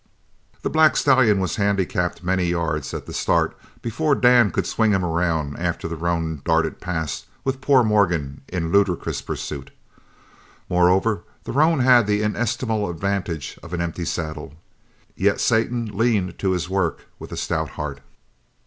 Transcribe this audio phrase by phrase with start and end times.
[0.63, 5.05] The black stallion was handicapped many yards at the start before Dan could swing him
[5.05, 9.69] around after the roan darted past with poor Morgan in ludicrous pursuit.
[10.69, 14.55] Moreover, the roan had the inestimable advantage of an empty saddle.
[15.15, 17.99] Yet Satan leaned to his work with a stout heart.